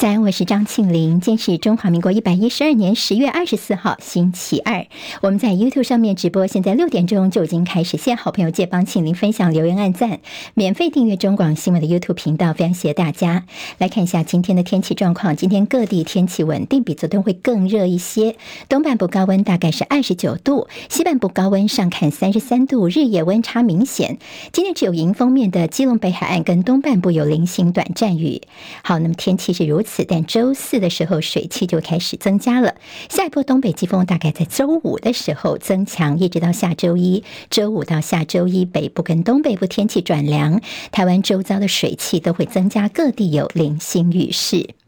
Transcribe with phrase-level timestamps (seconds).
[0.00, 1.20] 早安，我是张庆玲。
[1.20, 4.86] 今天是中华民国一百一十二年十月二十四号，星期二。
[5.20, 7.98] 我们在 YouTube 上面直播，现在六点钟就已经开始。
[7.98, 10.20] 谢好朋友借帮庆玲分享、留言、按赞，
[10.54, 13.44] 免费订阅中广新闻的 YouTube 频道，非常谢谢大家。
[13.76, 15.36] 来看一下今天的天气状况。
[15.36, 18.36] 今天各地天气稳定，比昨天会更热一些。
[18.70, 24.16] 东半部高温大概是二十九度，西半部高温上看三十三度，日夜温差明显。
[24.50, 28.40] 今天只有迎风面的基隆北海岸跟东半部有零星短暂雨。
[28.82, 29.89] 好，那么天气是如此。
[30.08, 32.74] 但周四的时候，水汽就开始增加了。
[33.08, 37.22] 下一波东北季风大概在周五的时候增强，一直到下周一。
[37.50, 44.79] 周五到下周一，北部跟东北部天气转凉，台湾周遭的水汽都会增加，各地有零星雨势。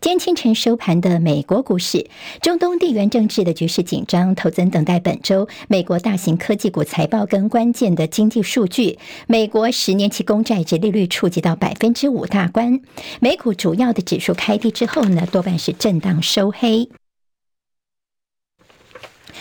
[0.00, 2.08] 今天清晨收盘的美国股市，
[2.40, 8.98] 中东地缘政治的局势紧张，投资人等待本周美国大型科技股财报跟关键的经济数据。
[9.26, 12.80] 美国十年期公债殖利率触及到百分之五大关，
[13.20, 16.88] 美股主要的指数开低之后呢，多半是震荡收黑。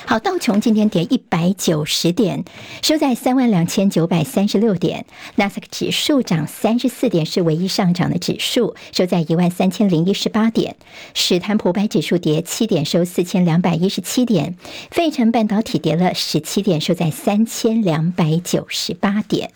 [0.09, 2.43] 好，道琼今天跌一百九十点，
[2.81, 5.05] 收在三万两千九百三十六点。
[5.35, 10.77] 纳斯达克指数涨三十四点，是唯一上涨的指数，收在一万三千零一十八点。
[11.13, 14.55] 史坦普百指数跌七点，收四千两百一十七点。
[14.89, 19.51] 费城半导体跌了十七点，收在三千两百九十八点。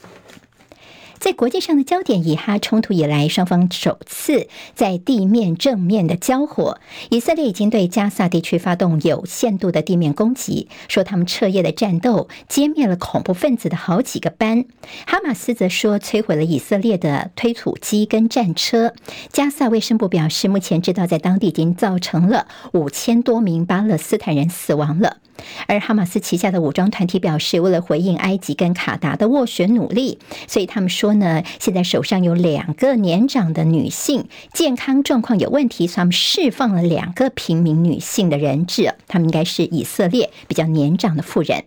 [1.23, 6.81] 在国际上的焦点，以哈冲突以来，双方首次在地面正面的交火。
[7.11, 14.65] 以色列已经对加萨地区发动有限度的地面攻击，说他们彻夜的战斗歼灭了恐怖分子的好几个班。
[15.07, 18.93] 哈马斯则说摧毁了以色列的推土机跟战车。
[19.31, 25.19] 加萨卫生部表示，目前知道在当地已经造成了五千多名巴勒斯坦人死亡了。
[25.67, 41.63] 而哈马斯旗下的武装团体表示，为了回应埃及跟卡达的斡旋努力，所以他们说呢，现在手上有两个年长的女性健康状况有问题，所以他们释放了两个平民女性的人质，他们应该是以色列比较年长的妇人。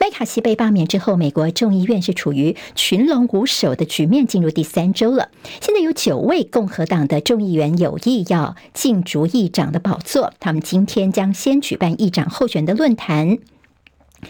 [0.00, 5.30] 麦卡锡被罢免之后，美国众议院是处于群龙无首的局面，进入第三周了。
[5.60, 13.38] 现在有九位共和党的众议员有意要竞逐议长的宝座，他们今天将先举办议长候选的论坛。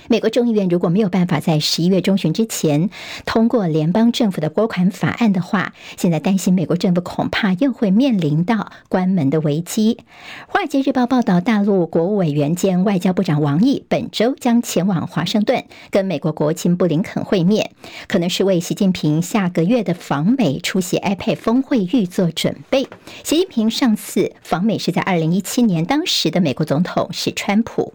[0.08, 2.90] 美国众议院如果没有办法在十一月中旬之前
[3.24, 9.98] 通过联邦政府的拨款法案的话，现在担心美国政府恐怕又会面临到关门的危机。
[10.48, 17.70] 华尔街日报报道，大陆国务委员兼外交部长王毅本周将前往华盛顿跟美国国务卿布林肯会面，
[18.08, 22.88] 可能是为习近平下个月的访美出席 APEC 峰会预做准备。
[23.22, 27.94] 习近平上次访美是在二零一七年，当时的美国总统是川普。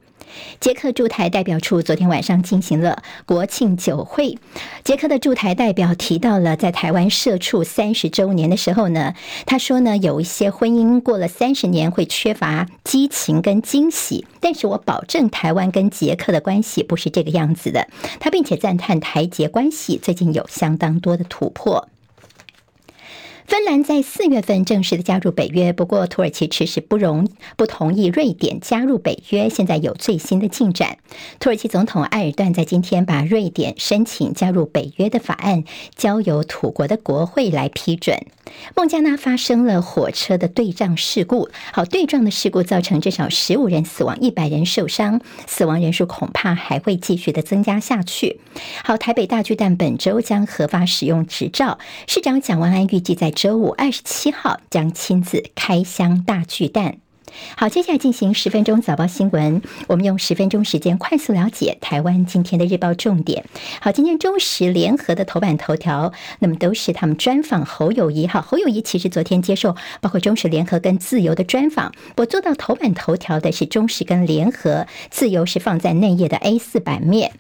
[0.60, 4.38] 捷克驻台代表处昨天晚上进行了国庆酒会。
[4.84, 9.14] 捷克的驻台代表提到了在台湾设处三十周年的时候呢，
[9.46, 17.88] 他说呢，有一些婚姻过了三十年会缺乏激情跟惊喜，但是我保证台湾跟捷克的关系不是这个样子的。
[18.20, 21.88] 他并且赞叹台捷关系最近有相当多的突破。
[23.50, 27.28] 芬兰在四月份正式的加入北约，不过土耳其迟迟不容
[27.58, 29.50] 不同意瑞典加入北约。
[29.50, 31.00] 现在有最新的进展，
[31.40, 35.64] 土耳其总统埃尔段在今天把瑞典申请加入北约的法案
[35.96, 38.28] 交由土国的国会来批准。
[38.76, 48.40] 孟加拉发生了火车的对撞事故，好，对撞的事故造成至少十五人死亡，一百人受伤，死亡人数恐怕还会继续的增加下去。
[48.84, 56.98] 好，台北大巨蛋本周将合法使用执照，市长蒋万安预计在周五二十七号将亲自开箱大巨蛋。
[57.56, 59.62] 好，接下来进行十分钟早报新闻。
[59.88, 63.46] 我们用十分钟时间快速了解台湾今天的日报重点。
[63.82, 68.28] 好，今天中时联合的头版头条，那么都是他们专访侯友谊。
[68.28, 71.94] 哈，侯友谊其实昨天接受包括中时联合跟自由的专访。
[72.18, 77.34] 我做到头版头条的是中时跟联合，自由是放在内页的 A 四版面。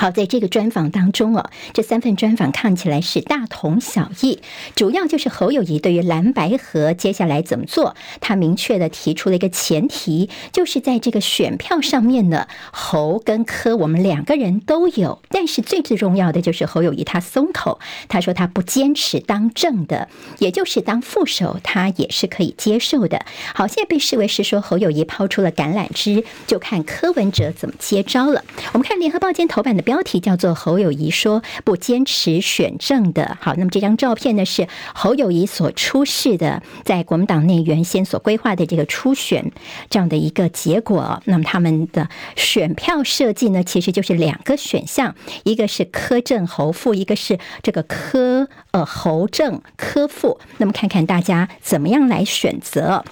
[0.00, 4.40] 好，在这个专访当中哦，这三份专访看起来是大同小异，
[4.74, 17.78] 主要就是侯友谊对于蓝白合接下来怎么做，他明确的提出了一个前提，就是在这个选票上面呢，侯跟柯我们两个人都有，但是最最重要的就是侯友谊他松口，
[18.08, 20.08] 他说他不坚持当正的，
[20.38, 23.26] 也就是当副手，他也是可以接受的。
[23.54, 28.42] 好，现在被视为是说侯友谊抛出了橄榄枝，就看柯文哲怎么接招了。
[28.72, 29.89] 我们看联合报间头版的。
[29.90, 33.36] 标题叫做“侯友谊说不坚持选政的”。
[33.42, 39.50] 好，那么这张照片呢是侯友谊所出示的，在国民党内原先所规划的这个初选
[39.88, 41.20] 这样的一个结果。
[41.24, 50.38] 那么他们的选票设计呢，其实就是两个选项，一个是柯正侯副，一个是这个柯呃侯正柯副。
[50.58, 53.04] 那么看看大家怎么样来选择。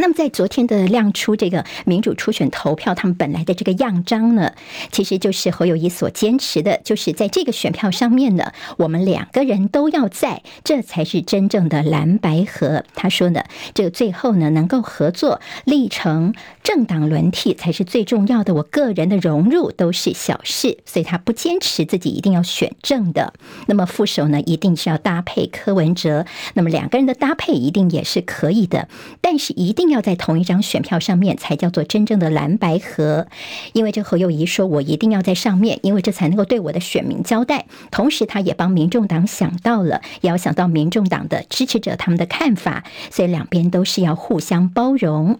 [0.00, 4.52] 那么在昨天的亮出这个民主初选投票，他们本来的这个样章呢，
[4.92, 12.84] 其实就是侯友谊所坚持的，就是在这个选票上面呢，我们两个人都要在，这才是真正的蓝白合。
[12.94, 13.42] 他说呢，
[13.74, 23.34] 这个最后呢能够合作，历程政党轮替才是最重要的，我个人的融入都是小事，所以他不坚持自己一定要选正的。
[23.66, 26.24] 那么副手呢，一定是要搭配柯文哲，
[26.54, 28.88] 那么两个人的搭配一定也是可以的，
[29.20, 29.87] 但是一定。
[29.90, 33.26] 要在同一张选票上面才叫做真正的蓝白合，
[33.72, 37.66] 因为这侯友宜说，我一定要在上面，因为这才能够对我的选民交代。
[37.90, 45.38] 同时，他也帮民众党想到了，也要想到民众党的支持者他们的看法，所以两边都是要互相包容。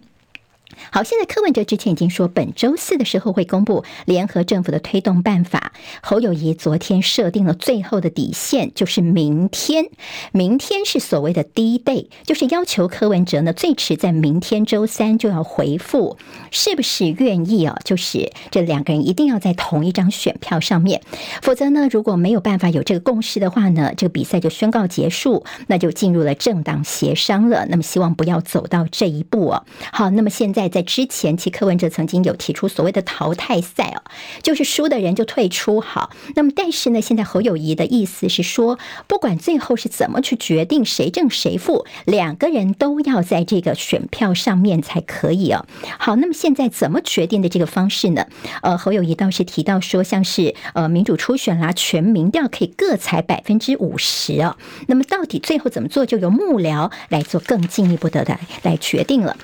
[0.91, 5.73] 好，现在柯文哲之前已经说，本周四的时候会公布联合政府的推动办法。
[6.01, 9.89] 侯友谊昨天设定了最后的底线，就是明天。
[10.31, 16.17] 明天是所谓的 D-Day，就是要求柯文哲呢，最迟在明天周三就要回复，
[16.51, 17.77] 是不是愿意啊？
[17.83, 21.01] 就是这两个人一定要在同一张选票上面，
[21.41, 27.65] 否则呢，如果没有办法有这个共识的话呢，这个比赛就宣告结束，那就进入了政党协商了。
[27.67, 29.65] 那么希望不要走到这一步哦。
[29.91, 30.68] 好，那么现在。
[30.69, 34.01] 在之前，其柯文哲曾经有提出所谓的淘汰赛哦，
[34.41, 35.81] 就是输的人就退出。
[35.81, 38.77] 好，那么但是呢，现在侯友宜的意思是说，
[39.07, 45.65] 不管最后是怎么去决定谁正谁负，两个人都要在这个选票上面才可以哦。
[45.97, 48.25] 好，那么现在怎么决定的这个方式呢？
[48.61, 54.57] 呃，侯友宜倒是提到说，像是呃民主初选啦，全民调可以各采百分之五十哦。
[54.87, 59.35] 那么到底最后怎么做，就由幕僚来做更进一步的来来决定了。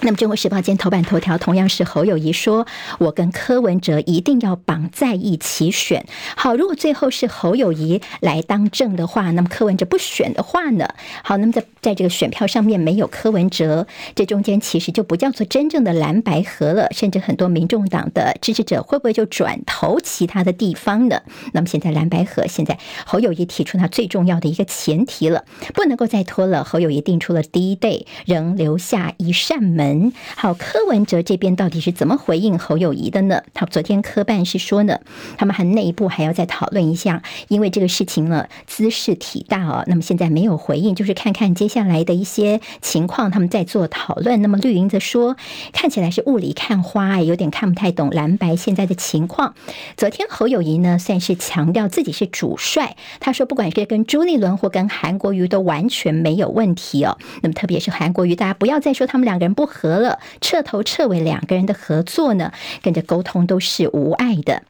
[0.00, 2.66] 那么《中国时报》今天头版头条同样是侯友谊说
[3.00, 6.04] ：“我跟柯文哲一定要绑在一起选。”
[6.36, 10.86] 好，如果最后是侯友谊来当政的话，那么柯文哲不选的话呢？
[11.22, 21.22] 好，那么在在这个选票上面没有柯文哲，这中间其实就不叫做真正的蓝白合了，甚至很多民众党的支持者会不会就转投其他的地方呢？
[21.52, 26.62] 那么现在蓝白合，现在侯友谊提出他最重要的一个前提了，不能够再拖了。
[26.62, 30.12] 侯友谊定出了 D-Day，仍留下一扇门。
[30.36, 33.42] 好，柯文哲这边到底是怎么回应侯友谊的呢？
[33.52, 35.00] 他昨天柯办是说呢，
[35.36, 39.84] 他们还内部还要再讨论一下，因为这个事情呢兹事体大哦。
[39.86, 44.42] 那么现在没有回应，就是看看接下来的一些情况，他们在做讨论。
[44.42, 45.36] 那么绿营则说，
[45.72, 49.54] 看起来是雾里看花，有点看不太懂蓝白现在的情况。
[49.96, 57.16] 昨天侯友谊呢算是强调自己是主帅，他说不管是跟朱立伦或跟韩国瑜都完全没有问题哦。
[57.42, 59.94] 那么特别是韩国瑜，大家不要再说他们两个人不和。
[59.94, 62.52] 了，彻头彻尾两个人的合作呢，
[62.82, 64.62] 跟着沟通都是无碍的。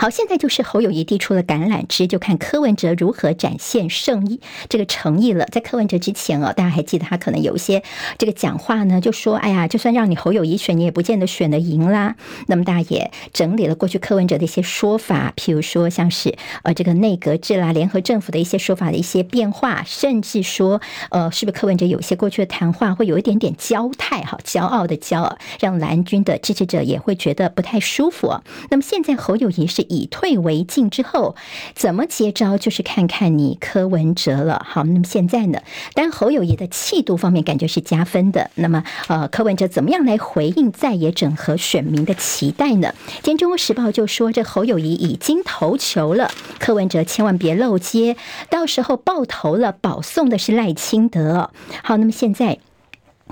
[0.00, 5.44] 好，现在就是侯友谊递出了橄榄枝，就看柯文哲如何展现诚意这个诚意了。
[5.46, 7.82] 在柯文哲之前哦，大家还记得他可能有一些
[8.16, 12.14] 这个讲话呢，就说：“哎呀，就算让你侯友谊选，你也不见得选得赢啦。”
[12.46, 20.80] 那么大家也整理了过去柯文哲的一些说法，譬如说像是呃这个内阁制啦、联合政府的一些说法的一些变化，甚至说
[21.10, 28.40] 呃是不是柯文哲有些过去的谈话会有一点点骄态哈，骄傲的骄傲，让蓝军的支持者也会觉得不太舒服。
[28.70, 29.66] 那么现在侯友谊。
[29.66, 31.34] 是以退为进之后，
[31.74, 32.56] 怎么接招？
[32.58, 34.64] 就是看看你柯文哲了。
[34.68, 35.60] 好，那么现在呢？
[35.94, 38.50] 当侯友谊的气度方面感觉是加分的。
[38.54, 42.94] 那么，呃，柯文哲怎么样来回应在野整合选民的期待呢？
[43.22, 48.16] 今天《中国时报》就说，这侯友谊已经投球了，柯文哲千万别漏接，
[48.50, 51.50] 到时候爆头了，保送的是赖清德。
[51.82, 52.58] 好，那么现在。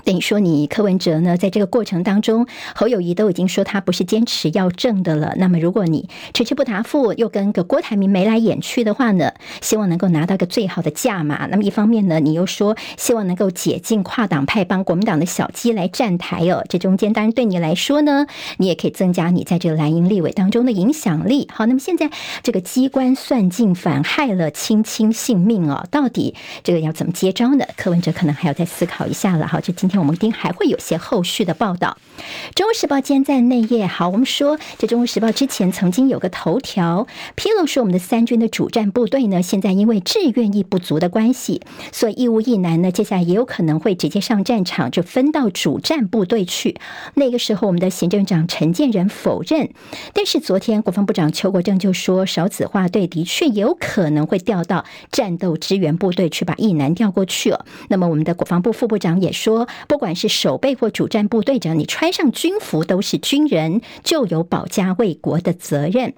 [0.07, 5.33] 等于说，你柯文哲呢，在这个过程当中，侯友谊都已经说他不是坚持要正的了。
[5.35, 11.45] 那么，如果你迟迟不答复，又跟个郭台铭眉来眼去的话呢，希望能够拿到个最好的价码。
[11.47, 16.63] 那么，一方面呢，你又说希望能够解禁跨党派，帮国民党的小鸡来站台哦。
[16.69, 18.27] 这中间当然对你来说呢，
[18.59, 21.49] 你也可以增加你在这个蓝营立委当中的影响力。
[21.51, 22.09] 好，那么现在
[22.43, 25.85] 这个机关算尽，反害了卿卿性命哦。
[25.91, 26.33] 到底
[26.63, 27.65] 这个要怎么接招呢？
[27.75, 29.45] 柯文哲可能还要再思考一下了。
[29.45, 29.96] 好，就今天。
[29.99, 31.97] 我们一定还会有些后续的报道。
[32.55, 41.61] 《中国时报》今天在内页，好，我们说这《中国时报》之前曾经有个头条披露说，我们的三军的主战部队呢，现在因为志愿役不足的关系，
[41.91, 46.77] 所以义务役男呢，接下来也有可能会直接上战场，就分到主战部队去。
[47.13, 49.69] 那个时候，我们的行政长陈建仁否认，
[50.13, 57.65] 但是昨天国防部长邱国正就说，少子化队的确有可能会调到战斗支援部队去，把役男调过去了。
[57.89, 66.13] 那么，我们的国防部副部长也说，不管是守备或主战部队，只要你穿上军服都是军人，就有保家卫国的责任。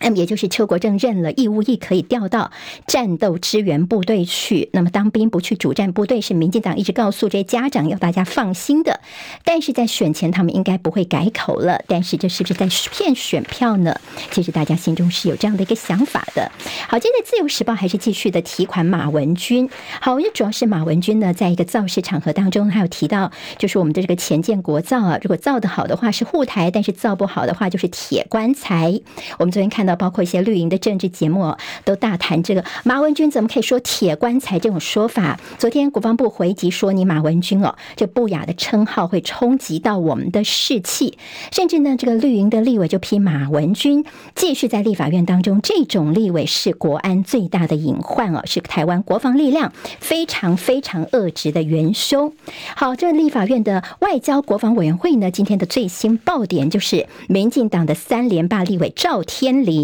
[0.00, 2.50] 那么也就是邱国正认了义务役可以调到
[2.86, 9.00] 战斗支援部队去，那么当兵不去主战部队是民进党一直告诉这些家长要大家放心的，
[9.44, 13.94] 但是在选前他们应该不会改口了，但是这是不是在骗选票呢？
[14.30, 16.50] 其实大家心中是有这样的一个想法的。
[16.88, 19.68] 好，今天自由时报还是继续的提款马文君。
[20.00, 29.00] 好，因为主要是马文君呢，在一个造势场合当中，还有提到就是我们的这个前建国造啊，如果造得好的话是护台，但是造不好的话就是铁棺材。
[29.38, 29.89] 我们昨天看到。
[29.96, 31.54] 包括一些绿营的政治节目
[31.84, 35.38] 都大谈这个马文君怎么可以说铁棺材这种说法？
[35.58, 41.18] 昨天国防部回击说，你马文君哦，这不雅的称号会冲击到我们的士气，
[41.52, 44.04] 甚至呢，这个绿营的立委就批马文君
[44.34, 52.32] 继续在立法院当中，这种立委是国安最大的隐患哦，是台湾国防力量非常非常恶质的元凶。
[52.76, 59.79] 好，这立法院的外交国防委员会呢，今天的最新爆点就是民进党的三连霸立委赵天林。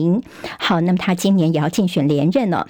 [0.58, 2.66] 好，那么他今年也要竞选连任了。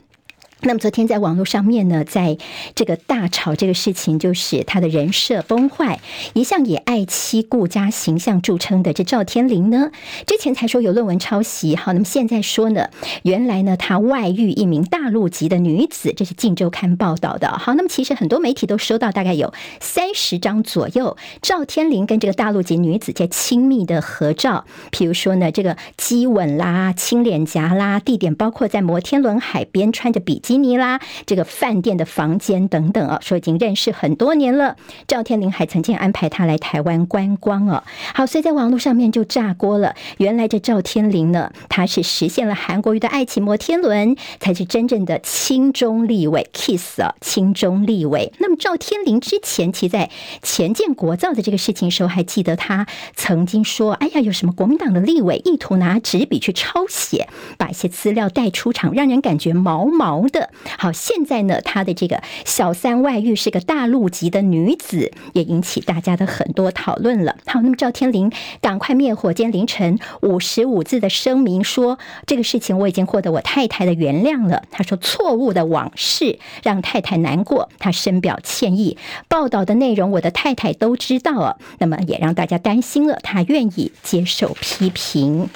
[0.66, 2.36] 那么昨天在网络上面呢，在
[2.74, 6.00] 这个大吵这个事情，就是他的人设崩坏。
[6.34, 9.92] 一向以爱妻顾家形象著称的这赵天麟呢，
[10.26, 12.90] 之前才说有论文抄袭，好，那么现在说呢，
[13.22, 17.48] 原来呢他外遇一名大陆籍的女子，这是《镜周刊》报道的。
[17.58, 34.76] 好，那么其实很多媒体都收到大概有三十张左右赵天麟跟这个大陆籍女子在亲密的合照，比如说呢，这个激吻啦、亲脸颊啦，地点包括在摩天轮海边，穿着比基尼啦，这个饭店的房间等等啊，说已经认识很多年了。
[35.06, 37.82] 赵天麟还曾经安排他来台湾观光哦。
[38.14, 39.94] 好，所以在网络上面就炸锅了。
[40.18, 48.32] 原来这赵天麟呢，他是实现了韩国瑜的爱情摩天轮，才是真正的亲中立委 kiss 啊，亲中立委。
[48.38, 50.10] 那么赵天麟之前其在
[50.42, 60.35] 前建国造的这个事情时候，还记得他曾经说：“哎呀，有什么国民党的立委意图拿纸笔去抄写，把一些资料带出场，让人感觉毛毛的。”
[60.78, 67.36] 好，现在呢，他的这个小三外遇是个大陆籍的女子，也引起大家的很多讨论了。
[67.46, 74.64] 好，那么赵天林赶快灭火，今天凌晨五十五字的声明说，这个事情我已经获得我太太的原谅了。
[74.70, 78.98] 他说错误的往事让太太难过，他深表歉意。
[79.28, 85.48] 报道的内容我的太太都知道了，那么也让大家担心了，他愿意接受批评。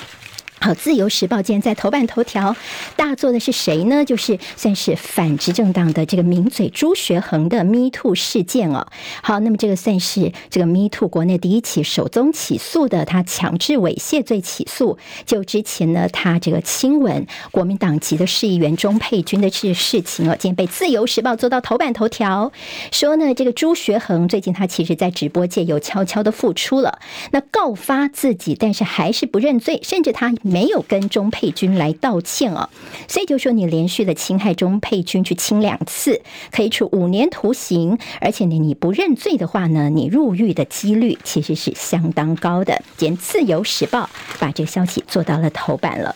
[0.62, 2.54] 好，《自由时报》今天在头版头条
[2.94, 4.04] 大做的是谁呢？
[4.04, 8.86] 就是算是反执政党的这个名嘴朱学恒的 Me Too 事件哦。
[9.22, 14.98] 好，那么这个算是这个 Me Too 国内第一起首宗起诉的他强制猥亵罪起诉。
[15.24, 22.52] 就之前呢，他这个亲吻国民党籍的市议员钟佩君的这事情哦，今天被《自由时报》做到头版头条，
[22.92, 26.98] 说呢，这个朱学恒最近他其实在直播界有悄悄的复出了，
[27.30, 30.30] 那告发自己，但是还是不认罪，甚至他。
[30.50, 32.68] 没有跟钟佩君来道歉哦，
[33.06, 42.82] 所以就说你连续的侵害钟佩君去亲两次，可以处五年徒刑，而且呢你不认罪的话呢，你入狱的几率其实是相当高的。
[42.98, 46.14] 连《自由时报》把这个消息做到了头版了。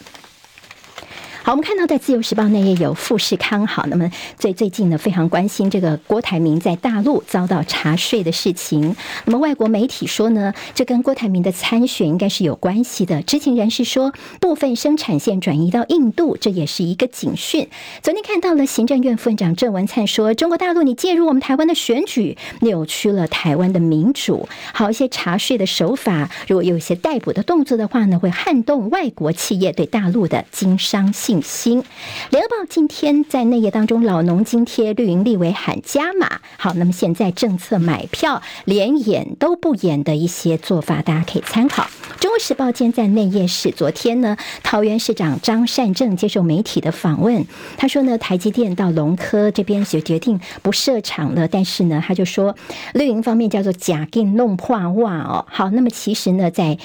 [1.45, 3.67] 好，我们看到在《自由时报》内页有富士康。
[3.67, 8.97] 好，那么最最近呢，非常关心这个郭台铭在大陆遭到查税的事情。
[9.27, 13.21] 那么外国媒体说呢，这跟郭台铭的参选应该是有关系的。
[13.21, 17.69] 知情人士说，部分生产线转移到印度，这也是一个警讯。
[18.03, 24.49] 昨天看到了行政院副院长郑文灿说，中国大陆你介入我们台湾的选举，扭曲了台湾的民主。
[24.73, 31.34] 好，一些查税的手法，如果有一些逮捕的动作的话呢，会撼动外国企业对大陆的经商性。
[31.43, 31.83] 信心，
[32.31, 36.41] 《联合报》今天在内页当中，老农津贴绿营立委喊加码。
[36.59, 41.87] 好，那么现在政策买票连演都不演的一些做法，大家可以参考。
[42.35, 52.57] 国时报》今天在内页是昨天呢，桃园市长张善政接受媒体的访问，他说呢，台积电到龙科这边就决定不设厂了，但是呢，他就说
[52.93, 55.47] 绿营方面叫做假定弄破袜哦。
[55.49, 56.77] 好，那么其实呢，在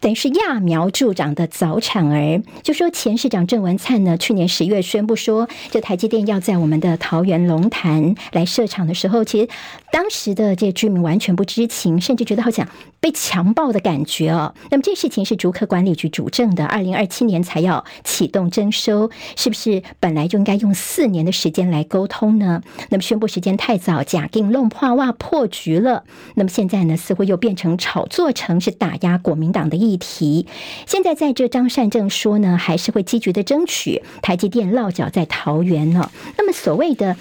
[0.00, 9.50] 等于是揠苗助长的早产儿，就说前市长郑文灿呢，去年十月宣布说，这台积电要在我们的桃园龙潭来设厂的时候，其实
[9.92, 12.66] 当时的这居民完全不知情，甚至觉得好像
[13.00, 14.54] 被强暴的感觉哦。
[14.70, 22.62] 那么这事情是竹科管理局主政的，二零二七年才要启动征收，是不是本来就应该用四年的时间来沟通呢？
[22.90, 26.04] 那么宣布时间太早，假定弄破袜破局了。
[26.34, 30.46] 那么现在呢，似乎又变成炒作成是打压国民党的议题。
[30.86, 36.10] 现在在这张善政说呢，还是会积极的争取台积电落脚在桃园呢。
[36.36, 37.16] 那么所谓的。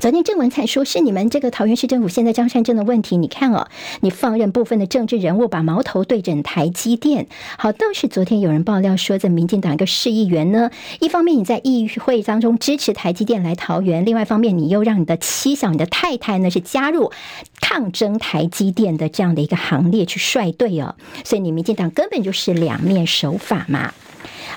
[0.00, 3.68] 昨天郑文灿说是你们这个桃园市政府现在张山镇的问题，你看哦，
[4.00, 7.28] 你放任部分的政治人物把矛头对准台积电。
[7.56, 10.70] 好，倒是昨天有人爆料说，这民进党一个市议员呢，
[11.00, 17.12] 一方面你在议会当中支持台积电来桃园，另外一方面你又让你的妻小、你的太太呢是加入
[17.60, 23.94] 抗争台积电的这样的一个行列去率队哦，所以你民进党根本就是两面手法嘛。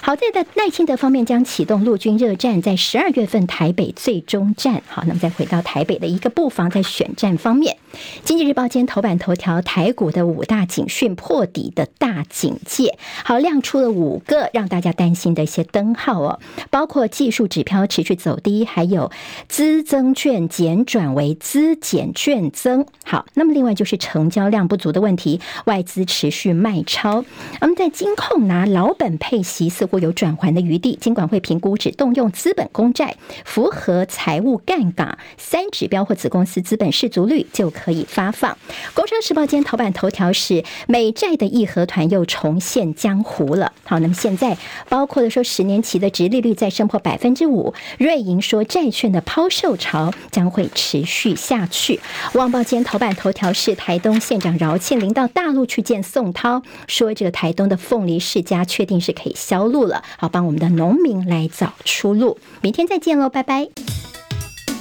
[0.01, 4.81] 好在的赖清德方面将启动陆军热战，在十二月份台北最终战。
[4.87, 7.75] 好，那么再回到台北的一个布防，在选战方面，
[8.23, 16.39] 《经济日报》今天头版头条，台股的五大警讯破底的大警戒，好亮出了五个让大家担心的一些灯号哦，
[16.69, 19.11] 包括技术指标持续走低，还有
[19.49, 22.85] 资增券减转为资减券增。
[23.03, 27.25] 好，那么另外就是成交量不足的问题，外资持续卖超。
[27.59, 33.15] 那么在金控拿老本配息似乎有转圜的余地，金管会评估只动用资本公债，
[33.45, 38.57] 符合财务杠杆三指标或子公司资本适足率就可以发放。
[38.93, 43.71] 工商时报今天头版头条是美债的义和团又重现江湖了。
[43.83, 44.57] 好，那么现在
[44.89, 51.99] 包括的说十年期的殖利率再升破百分之五，瑞银说债券的抛售潮将会持续下去。
[52.33, 59.76] 旺报今天头版头条是台东县长饶庆铃到大陆去见宋涛，说这个台东的凤梨世家确定是可以销路。
[59.85, 62.37] 了，好，帮我们的农民来找出路。
[62.61, 63.67] 明天再见喽，拜拜。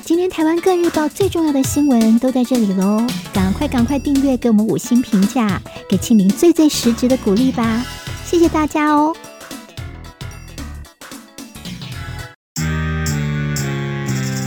[0.05, 7.85] 今天台湾各日报最重要的新闻都在这里喽，赶快赶快订阅，给我们五星评价，给庆明最最实质的鼓励吧，
[8.25, 9.13] 谢谢大家哦。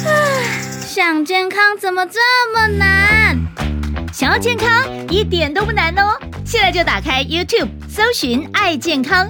[0.06, 0.10] 啊，
[0.88, 2.20] 想健康怎么这
[2.54, 3.38] 么难？
[4.14, 9.30] 想要健康一点都不难哦，现在就打开 YouTube，搜寻“爱健康”。